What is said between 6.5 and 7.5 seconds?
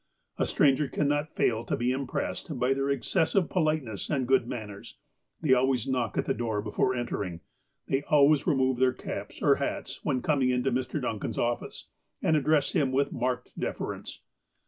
before entering.